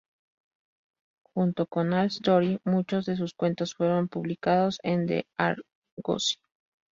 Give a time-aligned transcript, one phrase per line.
[1.35, 6.37] Junto con "All-Story", muchos de sus cuentos fueron publicados en "The Argosy".